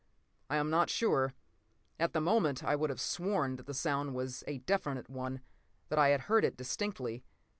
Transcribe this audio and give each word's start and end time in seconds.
I 0.49 0.55
am 0.55 0.71
not 0.71 0.89
sure. 0.89 1.35
At 1.99 2.13
the 2.13 2.21
moment, 2.21 2.63
I 2.63 2.75
would 2.75 2.89
have 2.89 2.99
sworn 2.99 3.57
that 3.57 3.67
the 3.67 3.73
sound 3.75 4.15
was 4.15 4.43
a 4.47 4.57
definite 4.57 5.11
one, 5.11 5.41
that 5.89 5.99
I 5.99 6.07
had 6.09 6.21
heard 6.21 6.43
it 6.43 6.57
distinctly. 6.57 7.23